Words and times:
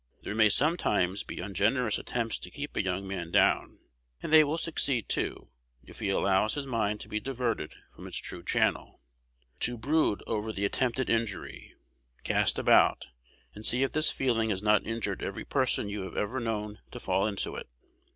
There 0.23 0.33
may 0.33 0.49
sometimes 0.49 1.21
be 1.21 1.41
ungenerous 1.41 1.99
attempts 1.99 2.39
to 2.39 2.49
keep 2.49 2.75
a 2.75 2.83
young 2.83 3.07
man 3.07 3.29
down; 3.29 3.77
and 4.23 4.33
they 4.33 4.43
will 4.43 4.57
succeed, 4.57 5.07
too, 5.07 5.49
if 5.83 5.99
he 5.99 6.09
allows 6.09 6.55
his 6.55 6.65
mind 6.65 6.99
to 7.01 7.07
be 7.07 7.19
diverted 7.19 7.75
from 7.95 8.07
its 8.07 8.17
true 8.17 8.43
channel, 8.43 8.99
to 9.59 9.77
brood 9.77 10.23
over 10.25 10.51
the 10.51 10.65
attempted 10.65 11.07
injury. 11.07 11.75
Cast 12.23 12.57
about, 12.57 13.05
and 13.53 13.63
see 13.63 13.83
if 13.83 13.91
this 13.91 14.09
feeling 14.09 14.49
has 14.49 14.63
not 14.63 14.83
injured 14.87 15.21
every 15.21 15.45
person 15.45 15.87
you 15.87 16.01
have 16.01 16.17
ever 16.17 16.39
known 16.39 16.79
to 16.89 16.99
fall 16.99 17.27
into 17.27 17.53
it. 17.55 17.69